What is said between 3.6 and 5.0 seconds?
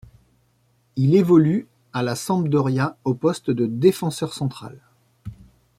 défenseur central.